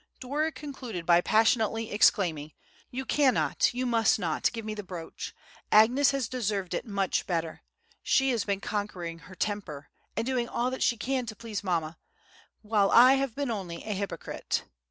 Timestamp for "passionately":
1.21-1.91